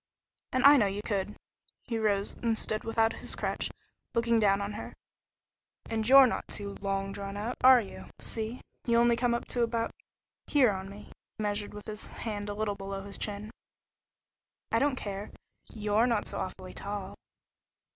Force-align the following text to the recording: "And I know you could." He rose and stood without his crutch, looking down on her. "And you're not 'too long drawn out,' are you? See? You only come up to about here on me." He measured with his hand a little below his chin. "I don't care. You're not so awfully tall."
"And 0.51 0.65
I 0.65 0.77
know 0.77 0.87
you 0.87 1.03
could." 1.05 1.35
He 1.83 1.99
rose 1.99 2.33
and 2.37 2.57
stood 2.57 2.83
without 2.83 3.13
his 3.19 3.35
crutch, 3.35 3.69
looking 4.15 4.39
down 4.39 4.59
on 4.59 4.71
her. 4.73 4.95
"And 5.91 6.09
you're 6.09 6.25
not 6.25 6.47
'too 6.47 6.73
long 6.81 7.11
drawn 7.11 7.37
out,' 7.37 7.57
are 7.63 7.81
you? 7.81 8.05
See? 8.19 8.61
You 8.87 8.97
only 8.97 9.15
come 9.15 9.35
up 9.35 9.45
to 9.49 9.61
about 9.61 9.91
here 10.47 10.71
on 10.71 10.89
me." 10.89 11.11
He 11.37 11.43
measured 11.43 11.75
with 11.75 11.85
his 11.85 12.07
hand 12.07 12.49
a 12.49 12.55
little 12.55 12.73
below 12.73 13.03
his 13.03 13.19
chin. 13.19 13.51
"I 14.71 14.79
don't 14.79 14.95
care. 14.95 15.29
You're 15.71 16.07
not 16.07 16.25
so 16.25 16.39
awfully 16.39 16.73
tall." 16.73 17.13